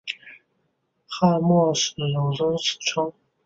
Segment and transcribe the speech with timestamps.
[1.05, 3.13] 汉朝末年始有此称。